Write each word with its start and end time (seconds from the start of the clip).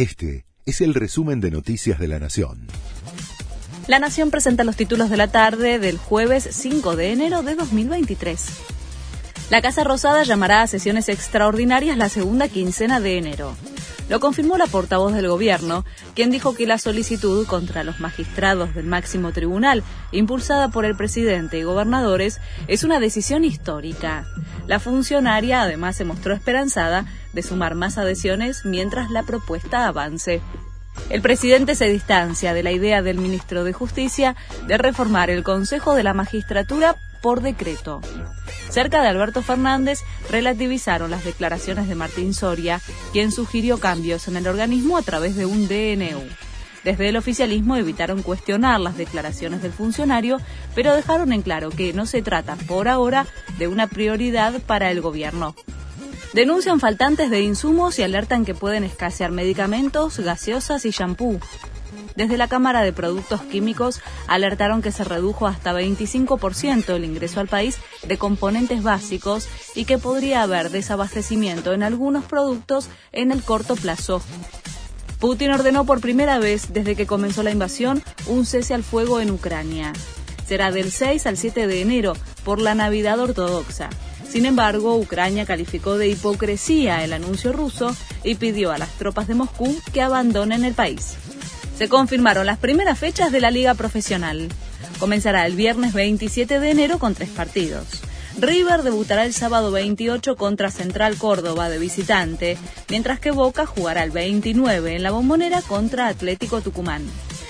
Este 0.00 0.46
es 0.64 0.80
el 0.80 0.94
resumen 0.94 1.42
de 1.42 1.50
Noticias 1.50 1.98
de 1.98 2.08
la 2.08 2.18
Nación. 2.18 2.66
La 3.86 3.98
Nación 3.98 4.30
presenta 4.30 4.64
los 4.64 4.74
títulos 4.74 5.10
de 5.10 5.18
la 5.18 5.28
tarde 5.28 5.78
del 5.78 5.98
jueves 5.98 6.48
5 6.50 6.96
de 6.96 7.12
enero 7.12 7.42
de 7.42 7.54
2023. 7.54 8.46
La 9.50 9.60
Casa 9.60 9.84
Rosada 9.84 10.22
llamará 10.22 10.62
a 10.62 10.66
sesiones 10.68 11.10
extraordinarias 11.10 11.98
la 11.98 12.08
segunda 12.08 12.48
quincena 12.48 12.98
de 12.98 13.18
enero. 13.18 13.54
Lo 14.08 14.20
confirmó 14.20 14.56
la 14.56 14.66
portavoz 14.66 15.12
del 15.12 15.28
gobierno, 15.28 15.84
quien 16.14 16.30
dijo 16.30 16.54
que 16.54 16.66
la 16.66 16.78
solicitud 16.78 17.46
contra 17.46 17.84
los 17.84 18.00
magistrados 18.00 18.74
del 18.74 18.86
máximo 18.86 19.32
tribunal, 19.32 19.84
impulsada 20.12 20.70
por 20.70 20.86
el 20.86 20.96
presidente 20.96 21.58
y 21.58 21.62
gobernadores, 21.62 22.40
es 22.68 22.84
una 22.84 23.00
decisión 23.00 23.44
histórica. 23.44 24.26
La 24.66 24.80
funcionaria 24.80 25.60
además 25.60 25.94
se 25.94 26.04
mostró 26.04 26.32
esperanzada 26.32 27.04
de 27.32 27.42
sumar 27.42 27.74
más 27.74 27.98
adhesiones 27.98 28.64
mientras 28.64 29.10
la 29.10 29.22
propuesta 29.22 29.86
avance. 29.86 30.40
El 31.08 31.22
presidente 31.22 31.74
se 31.74 31.88
distancia 31.88 32.52
de 32.52 32.62
la 32.62 32.72
idea 32.72 33.02
del 33.02 33.18
ministro 33.18 33.64
de 33.64 33.72
Justicia 33.72 34.36
de 34.66 34.78
reformar 34.78 35.30
el 35.30 35.42
Consejo 35.42 35.94
de 35.94 36.02
la 36.02 36.14
Magistratura 36.14 36.96
por 37.22 37.42
decreto. 37.42 38.00
Cerca 38.68 39.02
de 39.02 39.08
Alberto 39.08 39.42
Fernández 39.42 40.00
relativizaron 40.30 41.10
las 41.10 41.24
declaraciones 41.24 41.88
de 41.88 41.94
Martín 41.94 42.34
Soria, 42.34 42.80
quien 43.12 43.32
sugirió 43.32 43.78
cambios 43.78 44.28
en 44.28 44.36
el 44.36 44.46
organismo 44.46 44.96
a 44.96 45.02
través 45.02 45.36
de 45.36 45.46
un 45.46 45.68
DNU. 45.68 46.22
Desde 46.84 47.10
el 47.10 47.16
oficialismo 47.16 47.76
evitaron 47.76 48.22
cuestionar 48.22 48.80
las 48.80 48.96
declaraciones 48.96 49.60
del 49.60 49.72
funcionario, 49.72 50.38
pero 50.74 50.94
dejaron 50.94 51.32
en 51.32 51.42
claro 51.42 51.68
que 51.70 51.92
no 51.92 52.06
se 52.06 52.22
trata 52.22 52.56
por 52.56 52.88
ahora 52.88 53.26
de 53.58 53.68
una 53.68 53.86
prioridad 53.86 54.62
para 54.62 54.90
el 54.90 55.02
gobierno. 55.02 55.54
Denuncian 56.32 56.78
faltantes 56.78 57.28
de 57.28 57.40
insumos 57.42 57.98
y 57.98 58.02
alertan 58.04 58.44
que 58.44 58.54
pueden 58.54 58.84
escasear 58.84 59.32
medicamentos, 59.32 60.20
gaseosas 60.20 60.84
y 60.84 60.90
shampoo. 60.90 61.40
Desde 62.14 62.36
la 62.36 62.46
Cámara 62.46 62.82
de 62.82 62.92
Productos 62.92 63.42
Químicos 63.42 64.00
alertaron 64.28 64.80
que 64.80 64.92
se 64.92 65.02
redujo 65.02 65.48
hasta 65.48 65.72
25% 65.72 66.94
el 66.94 67.04
ingreso 67.04 67.40
al 67.40 67.48
país 67.48 67.78
de 68.06 68.16
componentes 68.16 68.82
básicos 68.82 69.48
y 69.74 69.86
que 69.86 69.98
podría 69.98 70.42
haber 70.42 70.70
desabastecimiento 70.70 71.72
en 71.72 71.82
algunos 71.82 72.24
productos 72.24 72.88
en 73.10 73.32
el 73.32 73.42
corto 73.42 73.74
plazo. 73.74 74.22
Putin 75.18 75.50
ordenó 75.50 75.84
por 75.84 76.00
primera 76.00 76.38
vez 76.38 76.72
desde 76.72 76.94
que 76.94 77.06
comenzó 77.06 77.42
la 77.42 77.50
invasión 77.50 78.02
un 78.26 78.46
cese 78.46 78.74
al 78.74 78.84
fuego 78.84 79.20
en 79.20 79.30
Ucrania. 79.30 79.92
Será 80.46 80.70
del 80.70 80.92
6 80.92 81.26
al 81.26 81.36
7 81.36 81.66
de 81.66 81.82
enero 81.82 82.12
por 82.44 82.60
la 82.60 82.74
Navidad 82.74 83.18
ortodoxa. 83.18 83.90
Sin 84.30 84.46
embargo, 84.46 84.96
Ucrania 84.96 85.44
calificó 85.44 85.98
de 85.98 86.08
hipocresía 86.08 87.02
el 87.02 87.12
anuncio 87.12 87.52
ruso 87.52 87.96
y 88.22 88.36
pidió 88.36 88.70
a 88.70 88.78
las 88.78 88.90
tropas 88.90 89.26
de 89.26 89.34
Moscú 89.34 89.76
que 89.92 90.02
abandonen 90.02 90.64
el 90.64 90.74
país. 90.74 91.16
Se 91.76 91.88
confirmaron 91.88 92.46
las 92.46 92.58
primeras 92.58 92.96
fechas 92.96 93.32
de 93.32 93.40
la 93.40 93.50
liga 93.50 93.74
profesional. 93.74 94.48
Comenzará 95.00 95.46
el 95.46 95.56
viernes 95.56 95.94
27 95.94 96.60
de 96.60 96.70
enero 96.70 97.00
con 97.00 97.14
tres 97.14 97.30
partidos. 97.30 97.86
River 98.38 98.82
debutará 98.82 99.24
el 99.24 99.34
sábado 99.34 99.72
28 99.72 100.36
contra 100.36 100.70
Central 100.70 101.16
Córdoba 101.16 101.68
de 101.68 101.78
visitante, 101.78 102.56
mientras 102.88 103.18
que 103.18 103.32
Boca 103.32 103.66
jugará 103.66 104.04
el 104.04 104.12
29 104.12 104.94
en 104.94 105.02
la 105.02 105.10
bombonera 105.10 105.60
contra 105.62 106.06
Atlético 106.06 106.60
Tucumán. 106.60 107.02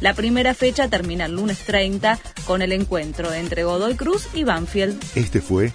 La 0.00 0.14
primera 0.14 0.54
fecha 0.54 0.88
termina 0.88 1.26
el 1.26 1.32
lunes 1.32 1.58
30 1.66 2.18
con 2.46 2.62
el 2.62 2.72
encuentro 2.72 3.32
entre 3.34 3.64
Godoy 3.64 3.94
Cruz 3.94 4.28
y 4.32 4.44
Banfield. 4.44 4.98
Este 5.14 5.40
fue 5.40 5.74